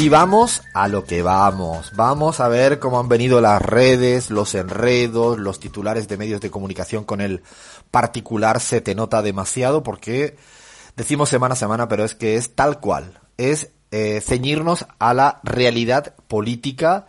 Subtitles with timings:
[0.00, 1.90] Y vamos a lo que vamos.
[1.96, 6.52] Vamos a ver cómo han venido las redes, los enredos, los titulares de medios de
[6.52, 7.42] comunicación con el
[7.90, 10.36] particular se te nota demasiado porque
[10.94, 13.18] decimos semana a semana, pero es que es tal cual.
[13.38, 17.08] Es eh, ceñirnos a la realidad política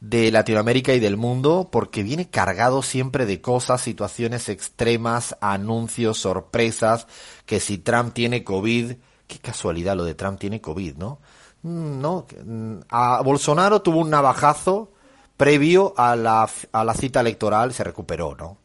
[0.00, 7.08] de Latinoamérica y del mundo porque viene cargado siempre de cosas, situaciones extremas, anuncios, sorpresas,
[7.46, 8.92] que si Trump tiene COVID,
[9.26, 11.18] qué casualidad lo de Trump tiene COVID, ¿no?
[11.62, 14.92] Mm, no, mm, a Bolsonaro tuvo un navajazo
[15.36, 18.58] previo a la, a la cita electoral, se recuperó, ¿no?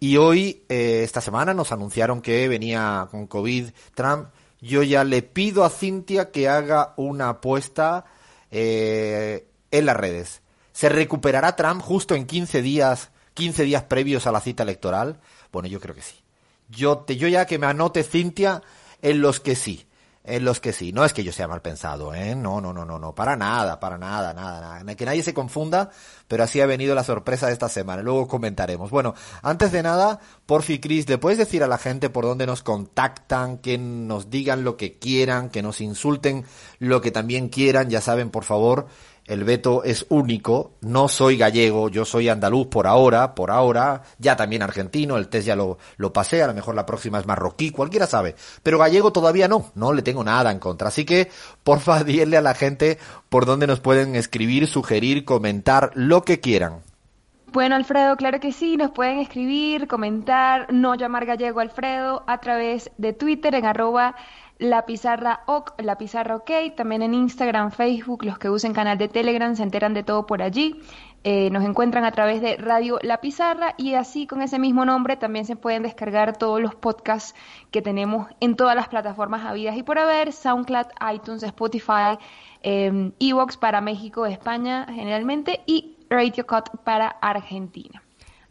[0.00, 4.28] Y hoy, eh, esta semana, nos anunciaron que venía con COVID Trump.
[4.60, 8.04] Yo ya le pido a Cintia que haga una apuesta
[8.50, 10.42] eh, en las redes.
[10.72, 15.20] ¿Se recuperará Trump justo en 15 días, 15 días previos a la cita electoral?
[15.52, 16.16] Bueno, yo creo que sí.
[16.68, 18.62] Yo, te, yo ya que me anote Cintia
[19.02, 19.87] en los que sí
[20.28, 20.92] en los que sí.
[20.92, 22.34] No es que yo sea mal pensado, ¿eh?
[22.34, 24.94] No, no, no, no, no, para nada, para nada, nada, nada.
[24.94, 25.90] Que nadie se confunda,
[26.28, 28.02] pero así ha venido la sorpresa de esta semana.
[28.02, 28.90] Luego comentaremos.
[28.90, 32.62] Bueno, antes de nada, porfi Cris, ¿le puedes decir a la gente por dónde nos
[32.62, 36.44] contactan, que nos digan lo que quieran, que nos insulten
[36.78, 37.90] lo que también quieran?
[37.90, 38.86] Ya saben, por favor,
[39.28, 44.36] el veto es único, no soy gallego, yo soy andaluz por ahora, por ahora, ya
[44.36, 47.70] también argentino, el test ya lo, lo pasé, a lo mejor la próxima es marroquí,
[47.70, 51.30] cualquiera sabe, pero gallego todavía no, no le tengo nada en contra, así que
[51.62, 56.80] porfa dile a la gente por dónde nos pueden escribir, sugerir, comentar, lo que quieran.
[57.50, 62.90] Bueno, Alfredo, claro que sí, nos pueden escribir, comentar, no llamar gallego Alfredo a través
[62.98, 64.14] de Twitter en arroba
[64.58, 69.08] la Pizarra OK, La Pizarra OK, también en Instagram, Facebook, los que usen canal de
[69.08, 70.80] Telegram se enteran de todo por allí.
[71.24, 75.16] Eh, nos encuentran a través de Radio La Pizarra y así con ese mismo nombre
[75.16, 77.34] también se pueden descargar todos los podcasts
[77.70, 82.18] que tenemos en todas las plataformas habidas y por haber, SoundCloud, iTunes, Spotify,
[82.62, 88.02] eh, Evox para México, España generalmente y Radio Cut para Argentina.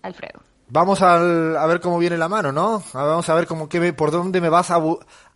[0.02, 0.47] Alfredo.
[0.70, 1.18] Vamos a
[1.66, 2.84] ver cómo viene la mano, ¿no?
[2.94, 4.82] Vamos a ver cómo, qué por dónde me vas a,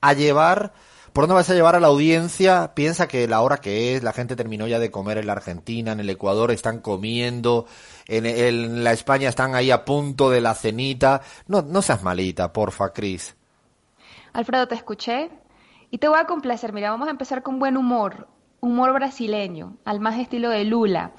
[0.01, 0.73] a llevar,
[1.13, 2.73] por dónde vas a llevar a la audiencia.
[2.75, 5.93] Piensa que la hora que es, la gente terminó ya de comer en la Argentina,
[5.93, 7.65] en el Ecuador están comiendo,
[8.07, 11.21] en, en la España están ahí a punto de la cenita.
[11.47, 13.35] No, no seas malita, porfa, Cris.
[14.33, 15.29] Alfredo, te escuché
[15.91, 16.73] y te voy a complacer.
[16.73, 18.27] Mira, vamos a empezar con buen humor,
[18.59, 21.13] humor brasileño, al más estilo de Lula.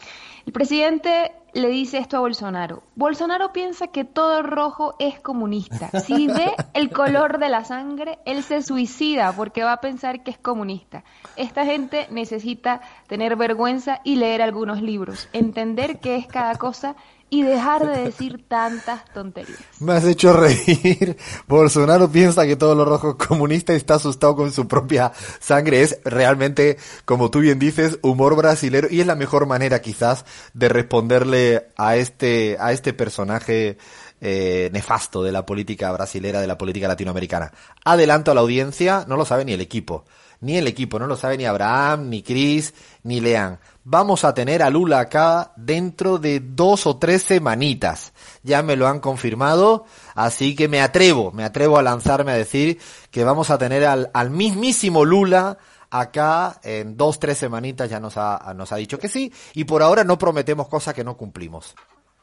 [0.44, 2.82] El presidente le dice esto a Bolsonaro.
[2.96, 5.90] Bolsonaro piensa que todo rojo es comunista.
[6.00, 10.30] Si ve el color de la sangre, él se suicida porque va a pensar que
[10.30, 11.04] es comunista.
[11.36, 16.96] Esta gente necesita tener vergüenza y leer algunos libros, entender qué es cada cosa
[17.32, 19.58] y dejar de decir tantas tonterías.
[19.80, 21.16] Me has hecho reír.
[21.48, 25.80] Bolsonaro piensa que todo lo rojo comunista está asustado con su propia sangre.
[25.80, 26.76] Es realmente,
[27.06, 31.96] como tú bien dices, humor brasilero y es la mejor manera quizás de responderle a
[31.96, 33.78] este, a este personaje
[34.20, 37.50] eh, nefasto de la política brasilera, de la política latinoamericana.
[37.82, 40.04] Adelanto a la audiencia, no lo sabe ni el equipo.
[40.42, 44.62] Ni el equipo, no lo sabe ni Abraham, ni Chris, ni Lean vamos a tener
[44.62, 48.12] a Lula acá dentro de dos o tres semanitas.
[48.42, 52.80] Ya me lo han confirmado, así que me atrevo, me atrevo a lanzarme a decir
[53.10, 55.58] que vamos a tener al, al mismísimo Lula
[55.90, 59.82] acá en dos, tres semanitas ya nos ha, nos ha dicho que sí, y por
[59.82, 61.74] ahora no prometemos cosas que no cumplimos.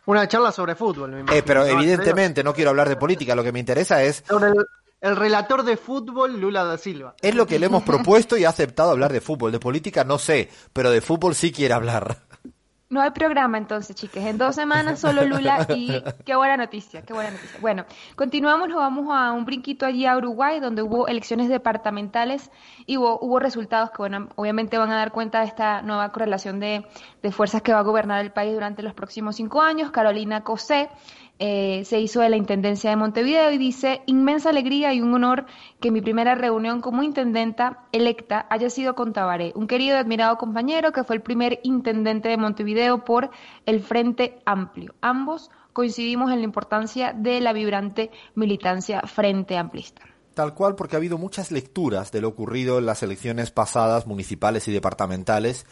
[0.06, 3.60] Una charla sobre fútbol, eh, pero evidentemente no quiero hablar de política, lo que me
[3.60, 4.66] interesa es el
[5.02, 7.16] relator de fútbol Lula da Silva.
[7.22, 9.52] Es lo que le hemos propuesto y ha aceptado hablar de fútbol.
[9.52, 12.18] De política no sé, pero de fútbol sí quiere hablar.
[12.92, 14.26] No hay programa entonces, chicas.
[14.26, 17.60] En dos semanas solo Lula y qué buena noticia, qué buena noticia.
[17.62, 22.50] Bueno, continuamos, nos vamos a un brinquito allí a Uruguay, donde hubo elecciones departamentales
[22.88, 26.60] y hubo, hubo resultados que, bueno, obviamente van a dar cuenta de esta nueva correlación
[26.60, 26.84] de,
[27.22, 29.92] de fuerzas que va a gobernar el país durante los próximos cinco años.
[29.92, 30.90] Carolina Cosé
[31.40, 35.46] eh, se hizo de la Intendencia de Montevideo y dice, inmensa alegría y un honor
[35.80, 40.38] que mi primera reunión como intendenta electa haya sido con Tabaré, un querido y admirado
[40.38, 43.30] compañero que fue el primer intendente de Montevideo por
[43.66, 44.94] el Frente Amplio.
[45.00, 50.02] Ambos coincidimos en la importancia de la vibrante militancia Frente Amplista.
[50.34, 54.68] Tal cual, porque ha habido muchas lecturas de lo ocurrido en las elecciones pasadas, municipales
[54.68, 55.66] y departamentales,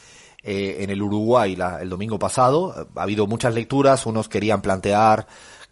[0.44, 2.88] eh, en el Uruguay el domingo pasado.
[2.96, 5.28] Ha habido muchas lecturas, unos querían plantear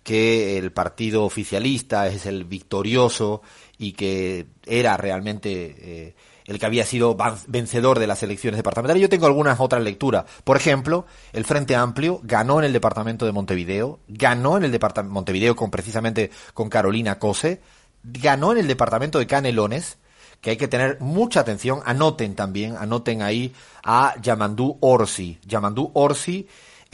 [0.05, 3.41] que el partido oficialista es el victorioso
[3.79, 6.15] y que era realmente eh,
[6.45, 7.17] el que había sido
[7.47, 9.01] vencedor de las elecciones departamentales.
[9.01, 10.25] Yo tengo algunas otras lecturas.
[10.43, 15.11] Por ejemplo, el Frente Amplio ganó en el departamento de Montevideo, ganó en el departamento
[15.11, 17.61] Montevideo con precisamente con Carolina Cose,
[18.03, 19.97] ganó en el departamento de Canelones,
[20.39, 21.81] que hay que tener mucha atención.
[21.83, 25.39] Anoten también, anoten ahí a Yamandú Orsi.
[25.47, 26.47] Yamandú Orsi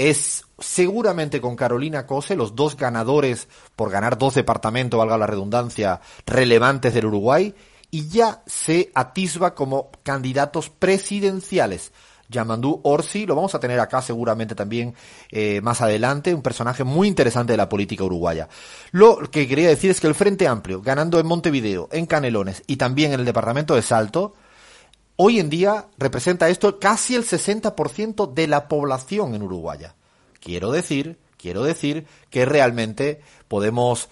[0.09, 6.01] es seguramente con Carolina Cose los dos ganadores por ganar dos departamentos, valga la redundancia,
[6.25, 7.53] relevantes del Uruguay
[7.92, 11.92] y ya se atisba como candidatos presidenciales.
[12.30, 14.95] Yamandú Orsi, lo vamos a tener acá seguramente también
[15.30, 18.48] eh, más adelante, un personaje muy interesante de la política uruguaya.
[18.92, 22.77] Lo que quería decir es que el Frente Amplio, ganando en Montevideo, en Canelones y
[22.77, 24.33] también en el departamento de Salto,
[25.16, 29.96] hoy en día representa esto casi el 60% de la población en Uruguaya.
[30.40, 34.10] Quiero decir, quiero decir que realmente podemos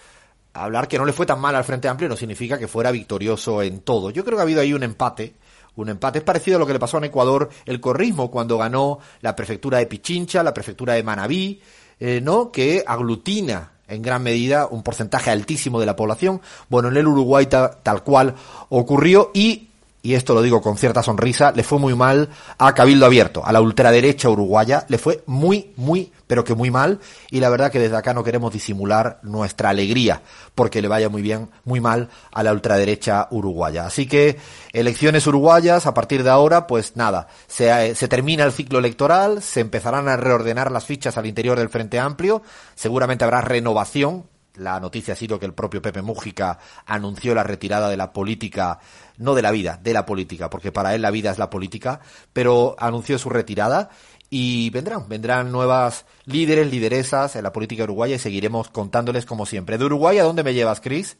[0.53, 3.61] hablar que no le fue tan mal al Frente Amplio no significa que fuera victorioso
[3.61, 4.09] en todo.
[4.09, 5.35] Yo creo que ha habido ahí un empate,
[5.75, 6.19] un empate.
[6.19, 9.77] Es parecido a lo que le pasó en Ecuador el corrismo cuando ganó la prefectura
[9.77, 11.61] de Pichincha, la prefectura de Manabí,
[11.99, 12.51] eh, ¿no?
[12.51, 16.41] Que aglutina en gran medida un porcentaje altísimo de la población.
[16.69, 18.35] Bueno, en el Uruguay tal cual
[18.69, 19.68] ocurrió y
[20.01, 23.51] y esto lo digo con cierta sonrisa, le fue muy mal a Cabildo Abierto, a
[23.51, 26.99] la ultraderecha uruguaya, le fue muy, muy, pero que muy mal,
[27.29, 30.21] y la verdad que desde acá no queremos disimular nuestra alegría,
[30.55, 33.85] porque le vaya muy bien, muy mal a la ultraderecha uruguaya.
[33.85, 34.37] Así que,
[34.71, 39.59] elecciones uruguayas, a partir de ahora, pues nada, se, se termina el ciclo electoral, se
[39.59, 42.41] empezarán a reordenar las fichas al interior del Frente Amplio,
[42.75, 44.25] seguramente habrá renovación,
[44.55, 48.79] la noticia ha sido que el propio Pepe Mújica anunció la retirada de la política,
[49.17, 52.01] no de la vida, de la política, porque para él la vida es la política,
[52.33, 53.89] pero anunció su retirada
[54.29, 59.77] y vendrán, vendrán nuevas líderes, lideresas en la política uruguaya y seguiremos contándoles como siempre.
[59.77, 61.17] ¿De Uruguay a dónde me llevas, Cris?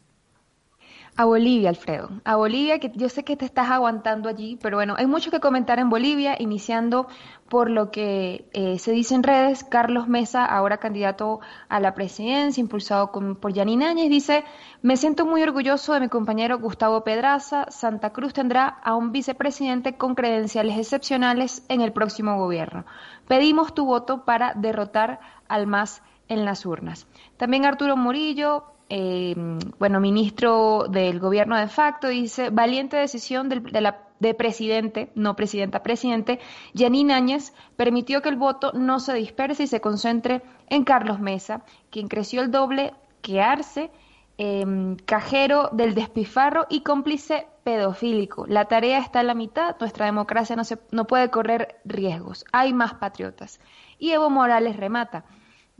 [1.16, 2.08] A Bolivia, Alfredo.
[2.24, 5.40] A Bolivia, que yo sé que te estás aguantando allí, pero bueno, hay mucho que
[5.40, 7.08] comentar en Bolivia, iniciando
[7.48, 9.64] por lo que eh, se dice en redes.
[9.64, 14.44] Carlos Mesa, ahora candidato a la presidencia, impulsado por Yanine Áñez, dice,
[14.82, 17.66] me siento muy orgulloso de mi compañero Gustavo Pedraza.
[17.70, 22.86] Santa Cruz tendrá a un vicepresidente con credenciales excepcionales en el próximo gobierno.
[23.26, 27.06] Pedimos tu voto para derrotar al MAS en las urnas.
[27.36, 29.36] También Arturo Murillo, eh,
[29.78, 35.84] bueno, ministro del gobierno de facto, dice, valiente decisión de, la, de presidente, no presidenta,
[35.84, 36.40] presidente,
[36.74, 41.62] Janine Áñez permitió que el voto no se disperse y se concentre en Carlos Mesa,
[41.90, 42.92] quien creció el doble
[43.22, 43.92] que Arce,
[44.38, 48.44] em, cajero del despifarro y cómplice pedofílico.
[48.48, 52.72] La tarea está en la mitad, nuestra democracia no, se, no puede correr riesgos, hay
[52.72, 53.60] más patriotas.
[54.00, 55.24] Y Evo Morales remata.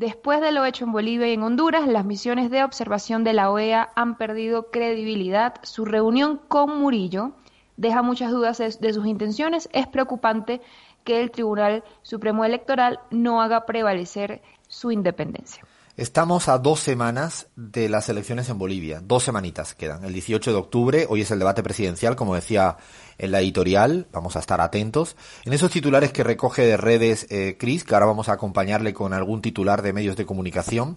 [0.01, 3.51] Después de lo hecho en Bolivia y en Honduras, las misiones de observación de la
[3.51, 5.57] OEA han perdido credibilidad.
[5.63, 7.33] Su reunión con Murillo
[7.77, 9.69] deja muchas dudas de, sus intenciones.
[9.75, 10.63] Es preocupante
[11.05, 15.67] que el Tribunal Supremo Electoral no haga prevalecer su independencia.
[16.01, 19.03] Estamos a dos semanas de las elecciones en Bolivia.
[19.05, 20.03] Dos semanitas quedan.
[20.03, 22.79] El 18 de octubre, hoy es el debate presidencial, como decía
[23.19, 24.07] en la editorial.
[24.11, 25.15] Vamos a estar atentos.
[25.45, 29.13] En esos titulares que recoge de redes eh, Chris, que ahora vamos a acompañarle con
[29.13, 30.97] algún titular de medios de comunicación,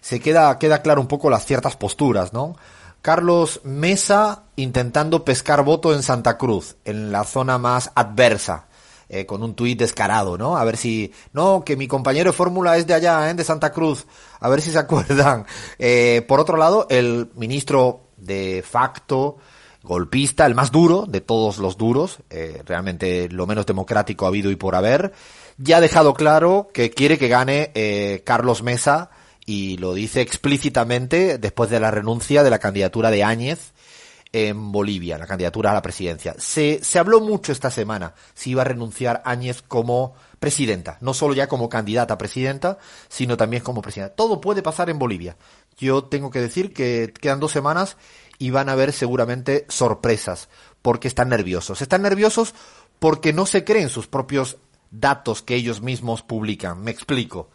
[0.00, 2.56] se queda, queda claro un poco las ciertas posturas, ¿no?
[3.02, 8.66] Carlos Mesa intentando pescar voto en Santa Cruz, en la zona más adversa
[9.10, 10.56] eh, con un tuit descarado, ¿no?
[10.56, 13.34] A ver si, no, que mi compañero de fórmula es de allá, ¿eh?
[13.34, 14.06] de Santa Cruz,
[14.38, 15.44] a ver si se acuerdan.
[15.78, 19.38] Eh, por otro lado, el ministro de facto,
[19.82, 24.50] golpista, el más duro de todos los duros, eh, realmente lo menos democrático ha habido
[24.50, 25.12] y por haber,
[25.58, 29.10] ya ha dejado claro que quiere que gane eh, Carlos Mesa
[29.46, 33.72] y lo dice explícitamente después de la renuncia de la candidatura de Áñez
[34.32, 36.34] en Bolivia, la candidatura a la presidencia.
[36.38, 41.34] Se, se habló mucho esta semana si iba a renunciar Áñez como presidenta, no solo
[41.34, 44.14] ya como candidata a presidenta, sino también como presidenta.
[44.14, 45.36] Todo puede pasar en Bolivia.
[45.76, 47.96] Yo tengo que decir que quedan dos semanas
[48.38, 50.48] y van a haber seguramente sorpresas,
[50.80, 51.82] porque están nerviosos.
[51.82, 52.54] Están nerviosos
[52.98, 54.58] porque no se creen sus propios
[54.90, 56.82] datos que ellos mismos publican.
[56.82, 57.50] Me explico.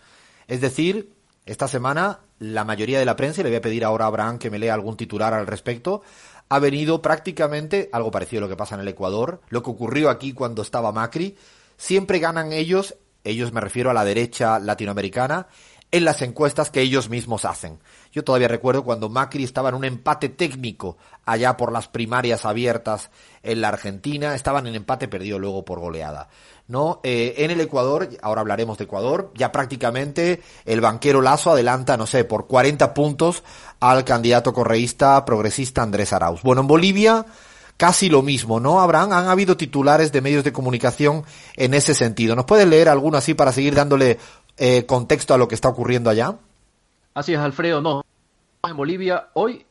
[0.48, 1.14] Es decir,
[1.46, 4.38] esta semana la mayoría de la prensa, y le voy a pedir ahora a Abraham
[4.40, 6.02] que me lea algún titular al respecto,
[6.50, 10.10] ha venido prácticamente algo parecido a lo que pasa en el Ecuador, lo que ocurrió
[10.10, 11.38] aquí cuando estaba Macri.
[11.78, 15.48] Siempre ganan ellos, ellos me refiero a la derecha latinoamericana,
[15.96, 17.80] en las encuestas que ellos mismos hacen.
[18.12, 23.12] Yo todavía recuerdo cuando Macri estaba en un empate técnico allá por las primarias abiertas
[23.44, 26.28] en la Argentina, estaban en empate, perdido luego por goleada.
[26.68, 27.00] ¿no?
[27.04, 32.08] Eh, en el Ecuador, ahora hablaremos de Ecuador, ya prácticamente el banquero Lazo adelanta, no
[32.08, 33.44] sé, por 40 puntos
[33.80, 36.42] al candidato correísta progresista Andrés Arauz.
[36.42, 37.26] Bueno, en Bolivia
[37.78, 38.82] casi lo mismo, ¿no?
[38.82, 41.24] Habrán, han habido titulares de medios de comunicación
[41.56, 42.36] en ese sentido.
[42.36, 44.18] ¿Nos puedes leer alguno así para seguir dándole
[44.58, 46.38] eh, contexto a lo que está ocurriendo allá?
[47.14, 48.04] Así es, Alfredo, no.
[48.64, 49.66] En Bolivia hoy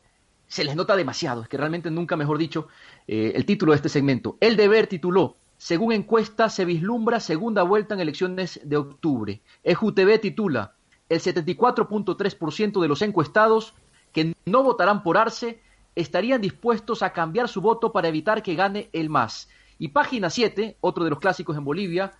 [0.47, 2.67] se les nota demasiado, es que realmente nunca mejor dicho
[3.07, 4.37] eh, el título de este segmento.
[4.39, 9.41] El deber tituló, según encuesta se vislumbra segunda vuelta en elecciones de octubre.
[9.63, 10.75] EJUTV titula,
[11.09, 13.73] el 74.3% de los encuestados
[14.11, 15.61] que no votarán por Arce
[15.95, 19.49] estarían dispuestos a cambiar su voto para evitar que gane el MAS.
[19.77, 22.13] Y página 7, otro de los clásicos en Bolivia,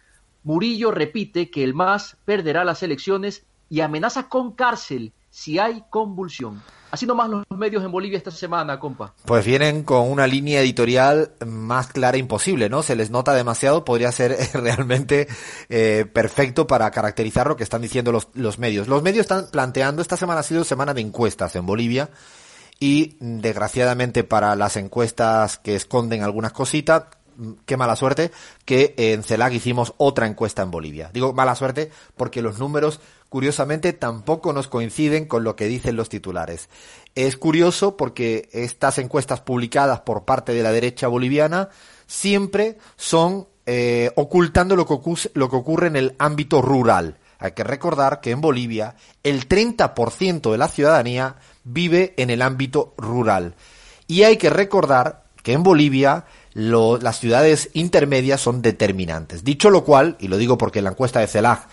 [0.45, 6.61] Murillo repite que el MAS perderá las elecciones y amenaza con cárcel si hay convulsión.
[6.91, 9.15] Así nomás los medios en Bolivia esta semana, compa.
[9.25, 12.83] Pues vienen con una línea editorial más clara imposible, ¿no?
[12.83, 15.27] Se les nota demasiado, podría ser realmente
[15.67, 18.87] eh, perfecto para caracterizar lo que están diciendo los, los medios.
[18.87, 22.11] Los medios están planteando, esta semana ha sido semana de encuestas en Bolivia,
[22.79, 27.05] y desgraciadamente para las encuestas que esconden algunas cositas,
[27.65, 28.31] qué mala suerte
[28.65, 31.09] que en CELAC hicimos otra encuesta en Bolivia.
[31.13, 32.99] Digo mala suerte porque los números,
[33.29, 36.69] curiosamente, tampoco nos coinciden con lo que dicen los titulares.
[37.15, 41.69] Es curioso porque estas encuestas publicadas por parte de la derecha boliviana
[42.07, 47.17] siempre son eh, ocultando lo que, ocurre, en el ámbito rural.
[47.39, 52.93] Hay que recordar que en Bolivia el 30% de la ciudadanía vive en el ámbito
[52.97, 53.55] rural.
[54.07, 56.25] Y hay que recordar que en Bolivia
[56.55, 59.43] las ciudades intermedias son determinantes.
[59.43, 61.67] Dicho lo cual, y lo digo porque en la encuesta de CELAG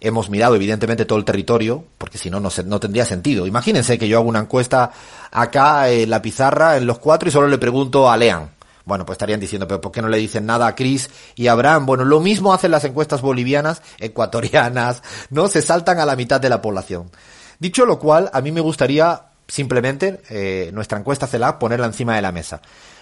[0.00, 3.46] hemos mirado evidentemente todo el territorio, porque si no, no, no tendría sentido.
[3.46, 4.92] Imagínense que yo hago una encuesta
[5.32, 8.50] acá en la pizarra, en los cuatro, y solo le pregunto a Lean.
[8.84, 11.52] Bueno, pues estarían diciendo, pero ¿por qué no le dicen nada a Cris y a
[11.52, 11.84] Abraham?
[11.84, 15.48] Bueno, lo mismo hacen las encuestas bolivianas, ecuatorianas, ¿no?
[15.48, 17.10] Se saltan a la mitad de la población.
[17.58, 22.22] Dicho lo cual, a mí me gustaría simplemente eh, nuestra encuesta CELAC ponerla encima de
[22.22, 22.60] la mesa.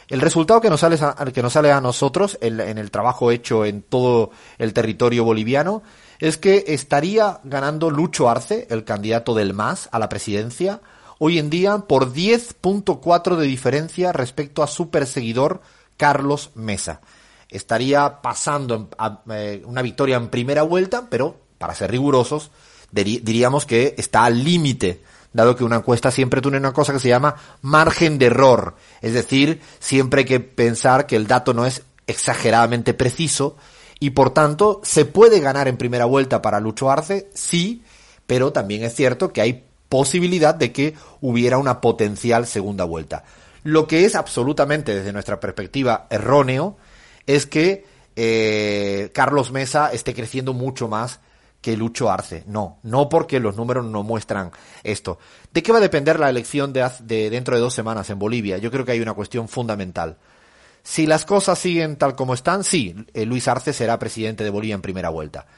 [0.09, 3.33] El resultado que nos sale a, que nos sale a nosotros en, en el trabajo
[3.33, 5.83] hecho en todo el territorio boliviano
[6.21, 10.81] es que estaría ganando Lucho Arce, el candidato del MAS a la presidencia,
[11.19, 15.61] hoy en día por 10.4 de diferencia respecto a su perseguidor
[15.97, 17.01] Carlos Mesa.
[17.49, 22.51] Estaría pasando a, eh, una victoria en primera vuelta, pero para ser rigurosos,
[22.93, 25.03] diríamos que está al límite
[25.37, 28.75] dado que una encuesta siempre tiene una cosa que se llama margen de error.
[29.03, 33.57] Es decir, siempre hay que pensar que el dato no es exageradamente preciso
[34.01, 37.83] y por tanto se puede ganar en primera vuelta para Lucho Arce, sí,
[38.27, 43.25] pero también es cierto que hay posibilidad de que hubiera una potencial segunda vuelta.
[43.63, 46.77] Lo que es absolutamente desde nuestra perspectiva erróneo
[47.27, 51.21] es que eh, Carlos Mesa esté creciendo mucho más
[51.67, 52.45] que Lucho Arce.
[52.47, 54.53] No, no porque los números no muestran
[54.85, 55.19] esto.
[55.53, 58.57] ¿De qué va a depender la elección de, de dentro de dos semanas en Bolivia?
[58.59, 60.17] Yo creo que hay una cuestión fundamental.
[60.85, 64.77] Si las cosas siguen tal como están, sí, eh, Luis Arce será presidente de Bolivia
[64.77, 65.49] en primera vuelta.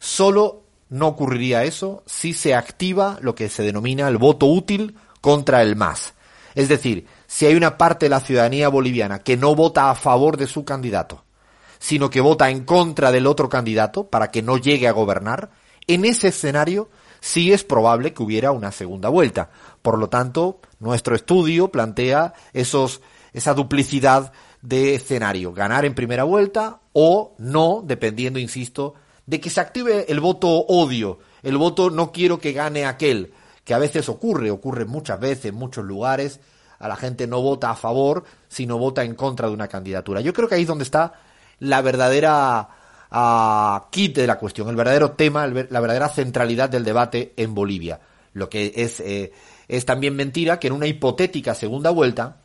[0.00, 5.62] Solo no ocurriría eso si se activa lo que se denomina el voto útil contra
[5.62, 6.14] el MAS.
[6.56, 10.36] Es decir, si hay una parte de la ciudadanía boliviana que no vota a favor
[10.36, 11.22] de su candidato,
[11.82, 15.50] sino que vota en contra del otro candidato para que no llegue a gobernar,
[15.88, 19.50] en ese escenario sí es probable que hubiera una segunda vuelta.
[19.82, 23.00] Por lo tanto, nuestro estudio plantea esos,
[23.32, 28.94] esa duplicidad de escenario, ganar en primera vuelta o no, dependiendo, insisto,
[29.26, 33.34] de que se active el voto odio, el voto no quiero que gane aquel,
[33.64, 36.38] que a veces ocurre, ocurre muchas veces en muchos lugares,
[36.78, 40.20] a la gente no vota a favor, sino vota en contra de una candidatura.
[40.20, 41.12] Yo creo que ahí es donde está
[41.62, 42.68] la verdadera
[43.10, 48.00] uh, kit de la cuestión, el verdadero tema, la verdadera centralidad del debate en Bolivia.
[48.32, 49.32] Lo que es, eh,
[49.68, 52.38] es también mentira que en una hipotética segunda vuelta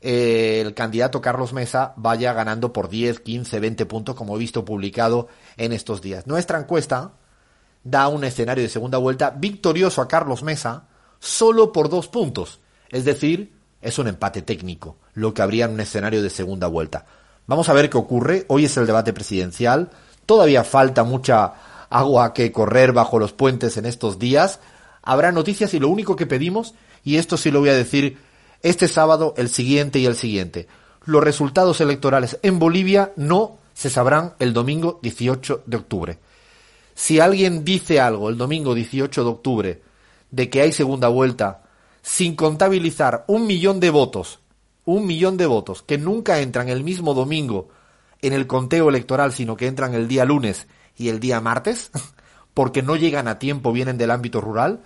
[0.00, 4.64] eh, el candidato Carlos Mesa vaya ganando por 10, 15, 20 puntos, como he visto
[4.64, 6.26] publicado en estos días.
[6.26, 7.12] Nuestra encuesta
[7.84, 12.60] da un escenario de segunda vuelta victorioso a Carlos Mesa solo por dos puntos.
[12.88, 17.04] Es decir, es un empate técnico, lo que habría en un escenario de segunda vuelta.
[17.46, 18.44] Vamos a ver qué ocurre.
[18.48, 19.90] Hoy es el debate presidencial.
[20.26, 21.54] Todavía falta mucha
[21.90, 24.58] agua que correr bajo los puentes en estos días.
[25.02, 26.74] Habrá noticias y lo único que pedimos,
[27.04, 28.18] y esto sí lo voy a decir
[28.62, 30.66] este sábado, el siguiente y el siguiente,
[31.04, 36.18] los resultados electorales en Bolivia no se sabrán el domingo 18 de octubre.
[36.94, 39.82] Si alguien dice algo el domingo 18 de octubre
[40.32, 41.62] de que hay segunda vuelta
[42.02, 44.40] sin contabilizar un millón de votos
[44.86, 47.68] un millón de votos que nunca entran el mismo domingo
[48.22, 50.66] en el conteo electoral, sino que entran el día lunes
[50.96, 51.90] y el día martes,
[52.54, 54.80] porque no llegan a tiempo, vienen del ámbito rural,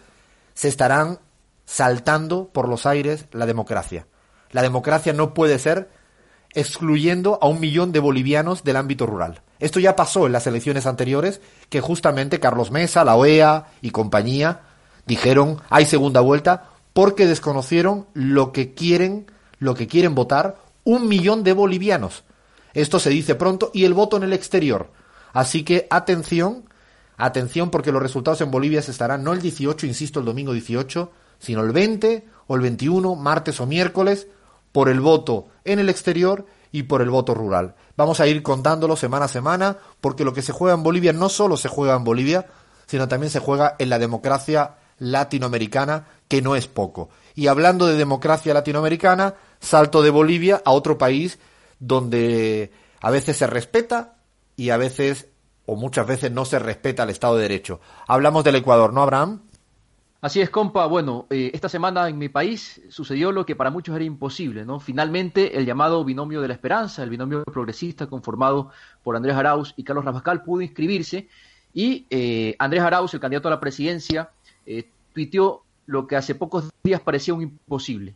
[0.54, 1.20] se estarán
[1.64, 4.08] saltando por los aires la democracia.
[4.50, 5.90] La democracia no puede ser
[6.52, 9.42] excluyendo a un millón de bolivianos del ámbito rural.
[9.60, 14.62] Esto ya pasó en las elecciones anteriores, que justamente Carlos Mesa, la OEA y compañía
[15.06, 19.30] dijeron hay segunda vuelta porque desconocieron lo que quieren,
[19.60, 22.24] lo que quieren votar un millón de bolivianos.
[22.74, 24.90] Esto se dice pronto y el voto en el exterior.
[25.32, 26.64] Así que atención,
[27.16, 31.12] atención porque los resultados en Bolivia se estarán no el 18, insisto, el domingo 18,
[31.38, 34.26] sino el 20 o el 21, martes o miércoles,
[34.72, 37.74] por el voto en el exterior y por el voto rural.
[37.96, 41.28] Vamos a ir contándolo semana a semana porque lo que se juega en Bolivia no
[41.28, 42.46] solo se juega en Bolivia,
[42.86, 47.08] sino también se juega en la democracia latinoamericana, que no es poco.
[47.40, 51.38] Y hablando de democracia latinoamericana, salto de Bolivia a otro país
[51.78, 52.70] donde
[53.00, 54.18] a veces se respeta
[54.56, 55.26] y a veces
[55.64, 57.80] o muchas veces no se respeta el Estado de Derecho.
[58.06, 59.40] Hablamos del Ecuador, ¿no, Abraham?
[60.20, 60.84] Así es, compa.
[60.84, 64.78] Bueno, eh, esta semana en mi país sucedió lo que para muchos era imposible, ¿no?
[64.78, 68.70] Finalmente, el llamado binomio de la esperanza, el binomio progresista conformado
[69.02, 71.26] por Andrés Arauz y Carlos Rabascal, pudo inscribirse
[71.72, 74.28] y eh, Andrés Arauz, el candidato a la presidencia,
[74.66, 78.14] eh, tuiteó lo que hace pocos días parecía un imposible.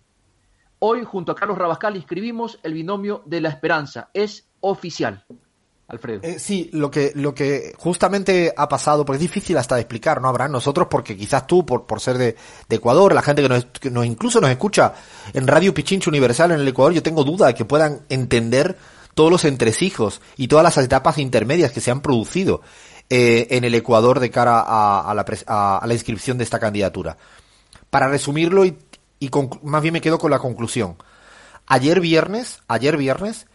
[0.79, 4.11] Hoy, junto a Carlos Rabascal, inscribimos el binomio de la esperanza.
[4.15, 5.25] Es oficial.
[5.89, 6.21] Alfredo.
[6.23, 10.47] Eh, sí, lo que, justamente ha pasado, porque es difícil hasta de explicar, ¿no, Habrá
[10.47, 12.37] Nosotros, porque quizás tú, por, ser de,
[12.71, 14.95] Ecuador, la gente que nos, que nos, incluso nos escucha
[15.33, 18.79] en Radio Pichincho Universal en el Ecuador, yo tengo duda de que puedan entender
[19.15, 22.63] todos los entresijos y todas las etapas intermedias que se han producido
[23.11, 27.19] eh, en el Ecuador de cara a, la, a, la, inscripción de esta candidatura.
[27.95, 28.77] Para resumirlo y,
[29.63, 30.97] más bien me quedo con la conclusión.
[31.65, 33.47] Ayer viernes, ayer viernes,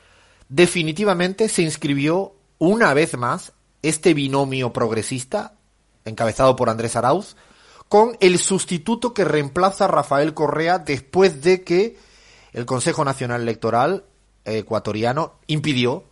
[0.47, 5.55] definitivamente se inscribió una vez más este binomio progresista,
[6.05, 7.35] encabezado por Andrés Arauz,
[7.89, 11.97] con el sustituto que reemplaza a Rafael Correa después de que
[12.53, 14.05] el Consejo Nacional Electoral
[14.45, 16.05] ecuatoriano impidió,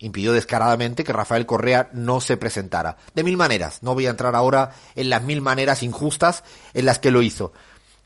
[0.00, 2.98] impidió descaradamente que Rafael Correa no se presentara.
[3.14, 3.82] De mil maneras.
[3.82, 6.44] No voy a entrar ahora en las mil maneras injustas
[6.74, 7.54] en las que lo hizo.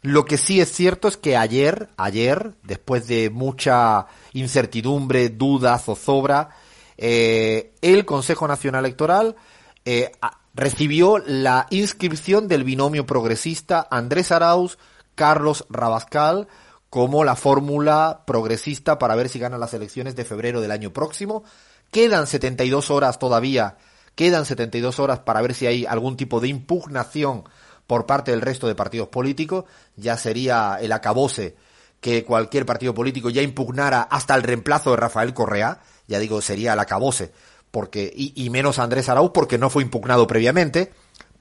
[0.04, 6.50] Lo que sí es cierto es que ayer, ayer, después de mucha incertidumbre, duda, zozobra,
[6.98, 9.34] eh, el Consejo Nacional Electoral
[9.86, 10.12] eh,
[10.52, 14.76] recibió la inscripción del binomio progresista Andrés Arauz,
[15.14, 16.48] Carlos Rabascal,
[16.90, 21.44] como la fórmula progresista para ver si ganan las elecciones de febrero del año próximo.
[21.90, 23.78] Quedan 72 horas todavía,
[24.14, 27.44] quedan 72 horas para ver si hay algún tipo de impugnación
[27.86, 29.64] por parte del resto de partidos políticos,
[29.96, 31.56] ya sería el acabose
[32.00, 36.74] que cualquier partido político ya impugnara hasta el reemplazo de Rafael Correa, ya digo, sería
[36.74, 37.32] el acabose,
[37.70, 40.92] porque, y, y menos Andrés Arauz porque no fue impugnado previamente,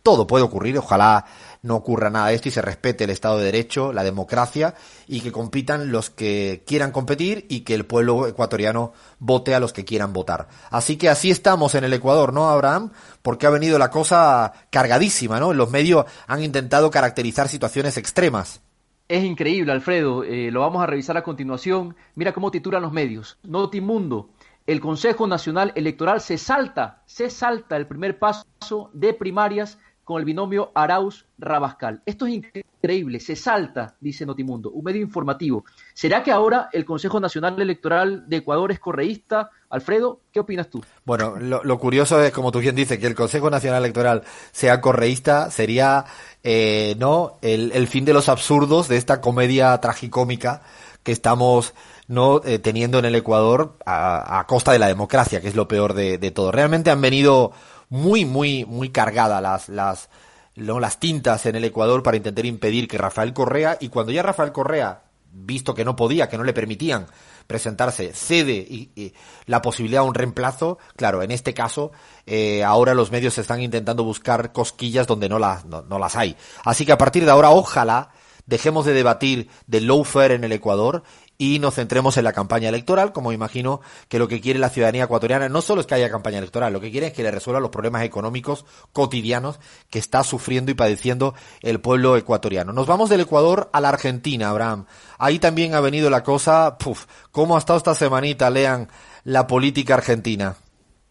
[0.04, 1.26] todo puede ocurrir, ojalá
[1.64, 4.76] no ocurra nada de esto y se respete el Estado de Derecho, la democracia
[5.08, 9.74] y que compitan los que quieran competir y que el pueblo ecuatoriano vote a los
[9.74, 10.50] que quieran votar.
[10.70, 12.92] Así que así estamos en el Ecuador, ¿no, Abraham?
[13.22, 15.54] Porque ha venido la cosa cargadísima, ¿no?
[15.54, 18.62] Los medios han intentado caracterizar situaciones extremas.
[19.08, 20.24] Es increíble, Alfredo.
[20.24, 21.96] Eh, lo vamos a revisar a continuación.
[22.16, 23.38] Mira cómo titulan los medios.
[23.44, 24.30] Notimundo.
[24.66, 30.26] El Consejo Nacional Electoral se salta, se salta el primer paso de primarias con el
[30.26, 32.02] binomio Arauz-Rabascal.
[32.06, 35.64] Esto es increíble, se salta, dice Notimundo, un medio informativo.
[35.94, 39.50] ¿Será que ahora el Consejo Nacional Electoral de Ecuador es correísta?
[39.70, 40.84] Alfredo, ¿qué opinas tú?
[41.06, 45.50] Bueno, lo, curioso es, como tú bien dices, que el Consejo Nacional Electoral sea correísta
[45.50, 46.06] sería,
[46.44, 50.62] eh, ¿no?, el, fin de los absurdos de esta comedia tragicómica
[51.04, 51.74] que estamos
[52.08, 55.94] no eh, teniendo en el Ecuador a, costa de la democracia, que es lo peor
[55.94, 56.52] de, de todo.
[56.52, 57.54] Realmente han venido
[57.94, 60.10] muy, muy, muy cargada las, las,
[60.56, 64.52] las tintas en el Ecuador para intentar impedir que Rafael Correa, y cuando ya Rafael
[64.52, 67.06] Correa, visto que no podía, que no le permitían
[67.46, 69.14] presentarse, cede y,
[69.46, 71.92] la posibilidad de un reemplazo, claro, en este caso,
[72.26, 76.36] eh, ahora los medios están intentando buscar cosquillas donde no las, no, no las hay.
[76.66, 78.10] Así que a partir de ahora, ojalá
[78.46, 81.04] dejemos de debatir del lawfare en el Ecuador
[81.38, 85.06] y nos centremos en la campaña electoral, como imagino que lo que quiere la ciudadanía
[85.06, 87.60] ecuatoriana no solo es que haya campaña electoral, lo que quiere es que le resuelva
[87.60, 92.72] los problemas económicos cotidianos que está sufriendo y padeciendo el pueblo ecuatoriano.
[92.72, 94.86] Nos vamos del Ecuador a la Argentina, Abraham.
[95.18, 98.50] Ahí también ha venido la cosa, puf, ¿cómo ha estado esta semanita?
[98.50, 98.90] Lean
[99.24, 100.56] la política argentina.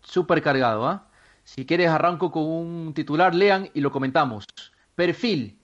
[0.03, 1.09] Súper cargado, ¿ah?
[1.45, 4.47] Si quieres arranco con un titular, lean y lo comentamos.
[4.95, 5.59] Perfil,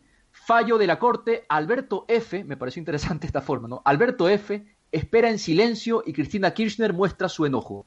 [0.49, 3.83] Fallo de la Corte, Alberto F., me pareció interesante esta forma, ¿no?
[3.85, 4.65] Alberto F.
[4.91, 7.85] espera en silencio y Cristina Kirchner muestra su enojo.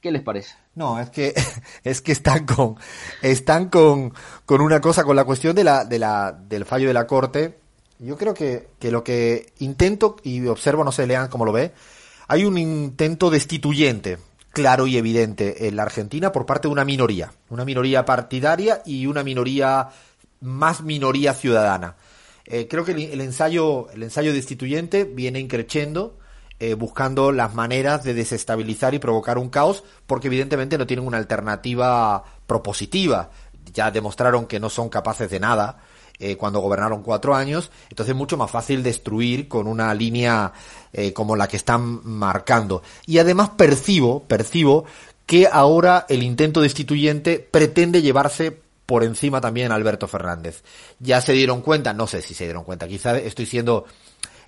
[0.00, 0.56] ¿Qué les parece?
[0.74, 1.32] No, es que
[1.84, 2.74] es que están con
[3.22, 4.12] están con,
[4.44, 7.60] con una cosa con la cuestión de la, de la del fallo de la corte.
[8.00, 11.70] Yo creo que, que lo que intento y observo, no sé, lean cómo lo ve,
[12.26, 14.18] hay un intento destituyente
[14.52, 19.06] claro y evidente en la Argentina por parte de una minoría, una minoría partidaria y
[19.06, 19.90] una minoría
[20.40, 21.96] más minoría ciudadana.
[22.46, 26.18] Eh, creo que el, ensayo, el ensayo destituyente viene increciendo,
[26.58, 31.18] eh, buscando las maneras de desestabilizar y provocar un caos, porque evidentemente no tienen una
[31.18, 33.30] alternativa propositiva.
[33.72, 35.78] Ya demostraron que no son capaces de nada
[36.18, 40.52] eh, cuando gobernaron cuatro años, entonces es mucho más fácil destruir con una línea
[41.14, 42.82] como la que están marcando.
[43.06, 44.86] Y además percibo, percibo
[45.24, 48.58] que ahora el intento destituyente pretende llevarse
[48.90, 50.64] por encima también Alberto Fernández.
[50.98, 53.84] Ya se dieron cuenta, no sé si se dieron cuenta, quizá estoy siendo,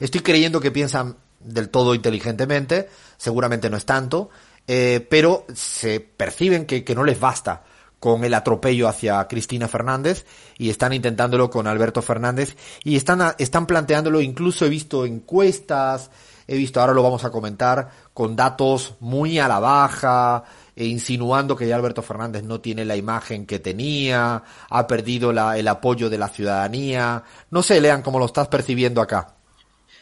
[0.01, 4.31] estoy creyendo que piensan del todo inteligentemente, seguramente no es tanto,
[4.67, 7.63] eh, pero se perciben que, que no les basta
[8.01, 10.27] con el atropello hacia Cristina Fernández
[10.59, 16.11] y están intentándolo con Alberto Fernández y están, están planteándolo, incluso he visto encuestas,
[16.49, 20.43] he visto, ahora lo vamos a comentar, con datos muy a la baja,
[20.75, 25.59] e insinuando que ya Alberto Fernández no tiene la imagen que tenía, ha perdido la-
[25.59, 27.23] el apoyo de la ciudadanía.
[27.51, 29.37] No sé, Lean, cómo lo estás percibiendo acá.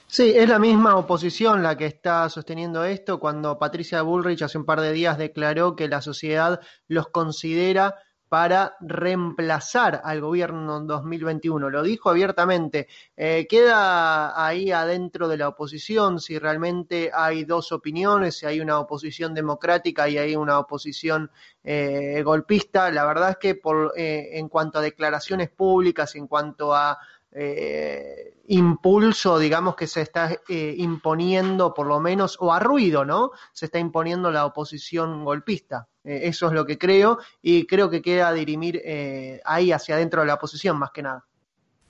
[0.07, 4.65] Sí, es la misma oposición la que está sosteniendo esto cuando Patricia Bullrich hace un
[4.65, 7.95] par de días declaró que la sociedad los considera
[8.31, 11.69] para reemplazar al gobierno en 2021.
[11.69, 12.87] Lo dijo abiertamente.
[13.17, 18.79] Eh, queda ahí adentro de la oposición si realmente hay dos opiniones, si hay una
[18.79, 21.29] oposición democrática y hay una oposición
[21.65, 22.89] eh, golpista.
[22.93, 27.01] La verdad es que por, eh, en cuanto a declaraciones públicas, en cuanto a
[27.33, 33.31] eh, impulso, digamos, que se está eh, imponiendo, por lo menos, o a ruido, ¿no?
[33.53, 35.89] Se está imponiendo la oposición golpista.
[36.03, 40.23] Eh, eso es lo que creo, y creo que queda dirimir eh, ahí hacia adentro
[40.23, 41.25] de la oposición, más que nada.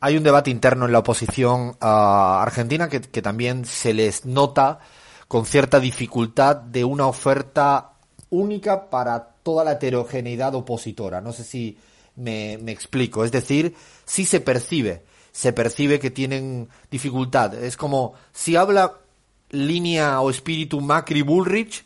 [0.01, 4.81] Hay un debate interno en la oposición a Argentina que, que también se les nota
[5.29, 7.93] con cierta dificultad de una oferta
[8.31, 11.21] única para toda la heterogeneidad opositora.
[11.21, 11.79] No sé si
[12.17, 13.25] me, me explico.
[13.25, 13.75] Es decir,
[14.05, 17.55] sí se percibe, se percibe que tienen dificultad.
[17.55, 18.99] Es como si habla
[19.51, 21.85] línea o espíritu Macri Bullrich,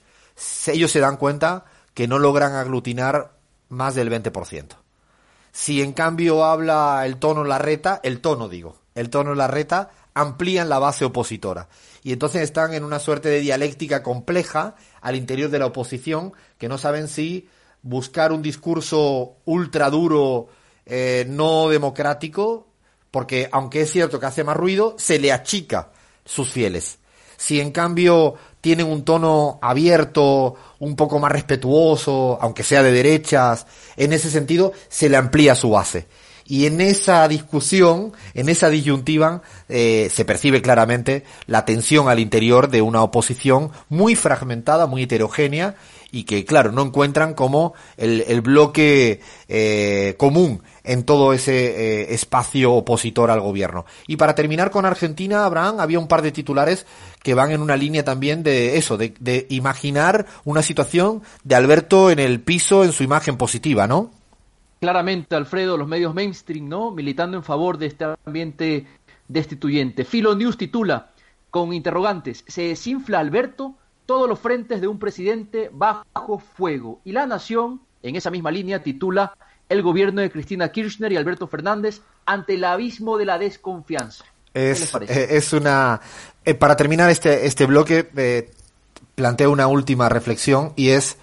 [0.67, 3.33] ellos se dan cuenta que no logran aglutinar
[3.69, 4.77] más del 20%.
[5.53, 10.79] Si en cambio habla el tono Larreta, el tono digo, el tono Larreta, amplían la
[10.79, 11.69] base opositora.
[12.03, 16.69] Y entonces están en una suerte de dialéctica compleja al interior de la oposición que
[16.69, 17.49] no saben si
[17.83, 20.49] buscar un discurso ultra duro,
[20.87, 22.67] eh, no democrático,
[23.15, 25.91] porque aunque es cierto que hace más ruido, se le achica
[26.25, 26.99] sus fieles.
[27.37, 33.69] Si en cambio tienen un tono abierto, un poco más respetuoso, aunque sea de derechas,
[33.97, 36.09] en ese sentido se le amplía su base.
[36.45, 42.69] Y en esa discusión, en esa disyuntiva, eh, se percibe claramente la tensión al interior
[42.69, 45.77] de una oposición muy fragmentada, muy heterogénea,
[46.15, 52.73] y que, claro, no encuentran como el, bloque eh, común en todo ese eh, espacio
[52.73, 53.85] opositor al gobierno.
[54.07, 56.87] Y para terminar con Argentina, Abraham, había un par de titulares
[57.25, 62.13] que van en una línea también de eso, de, de imaginar una situación de Alberto
[62.13, 64.13] en el piso en su imagen positiva, ¿no?
[64.79, 66.93] Claramente, Alfredo, los medios mainstream, ¿no?
[66.93, 68.87] Militando en favor de este ambiente
[69.27, 70.05] destituyente.
[70.05, 71.11] Filo News titula
[71.51, 73.75] con interrogantes, ¿se desinfla Alberto?
[74.07, 77.01] Todos los frentes de un presidente bajo fuego.
[77.05, 79.37] Y la Nación, en esa misma línea, titula
[79.69, 84.25] El gobierno de Cristina Kirchner y Alberto Fernández ante el abismo de la desconfianza.
[84.53, 86.01] ¿Qué les Es, eh, es una...
[86.45, 88.51] eh, para terminar este, este bloque, eh,
[89.15, 91.17] planteo una última reflexión y es,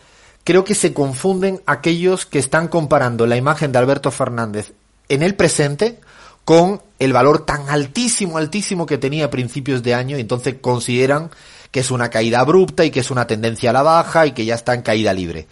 [0.43, 4.73] creo que se confunden aquellos que están comparando la imagen de Alberto Fernández
[5.09, 5.99] en el presente
[6.45, 11.29] con el valor tan altísimo, altísimo que tenía a principios de año y entonces consideran
[11.71, 14.45] que es una caída abrupta y que es una tendencia a la baja y que
[14.45, 15.47] ya está en caída libre.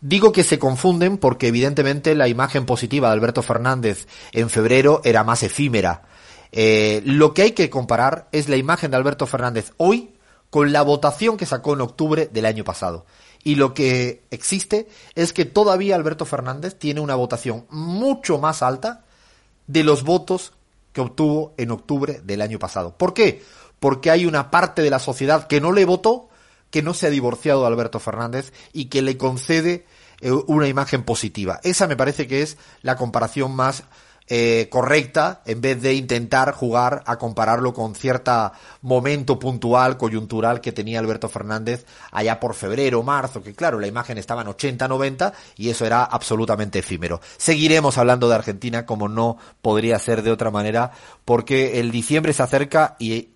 [0.00, 5.24] Digo que se confunden porque evidentemente la imagen positiva de Alberto Fernández en febrero era
[5.24, 6.02] más efímera.
[6.50, 10.12] Eh, lo que hay que comparar es la imagen de Alberto Fernández hoy
[10.50, 13.06] con la votación que sacó en octubre del año pasado.
[13.42, 19.04] Y lo que existe es que todavía Alberto Fernández tiene una votación mucho más alta
[19.66, 20.52] de los votos
[20.92, 22.96] que obtuvo en octubre del año pasado.
[22.96, 23.42] ¿Por qué?
[23.82, 26.28] Porque hay una parte de la sociedad que no le votó,
[26.70, 29.86] que no se ha divorciado de Alberto Fernández y que le concede
[30.20, 31.58] eh, una imagen positiva.
[31.64, 33.82] Esa me parece que es la comparación más
[34.28, 40.70] eh, correcta en vez de intentar jugar a compararlo con cierta momento puntual, coyuntural que
[40.70, 45.32] tenía Alberto Fernández allá por febrero, marzo, que claro, la imagen estaba en 80, 90
[45.56, 47.20] y eso era absolutamente efímero.
[47.36, 50.92] Seguiremos hablando de Argentina como no podría ser de otra manera
[51.24, 53.30] porque el diciembre se acerca y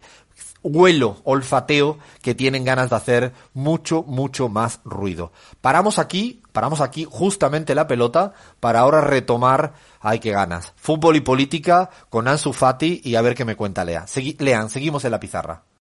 [0.67, 5.33] huelo, olfateo que tienen ganas de hacer mucho, mucho más ruido.
[5.61, 11.21] Paramos aquí Paramos aquí justamente la pelota para ahora retomar, ay qué ganas, fútbol y
[11.21, 14.07] política con Ansu Fati y a ver qué me cuenta Lea.
[14.07, 15.67] Segui- Lean, seguimos en la pizarra.